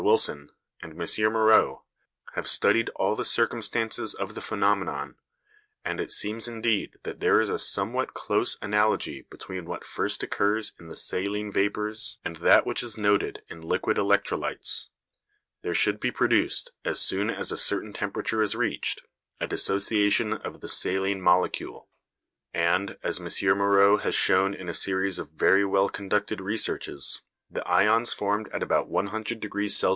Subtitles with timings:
[0.01, 0.49] Wilson,
[0.81, 1.31] and M.
[1.31, 1.83] Moreau,
[2.33, 5.13] have studied all the circumstances of the phenomenon;
[5.85, 10.73] and it seems indeed that there is a somewhat close analogy between what first occurs
[10.79, 14.87] in the saline vapours and that which is noted in liquid electrolytes.
[15.61, 19.03] There should be produced, as soon as a certain temperature is reached,
[19.39, 21.89] a dissociation of the saline molecule;
[22.55, 23.27] and, as M.
[23.57, 27.21] Moreau has shown in a series of very well conducted researches,
[27.53, 29.89] the ions formed at about 100°C.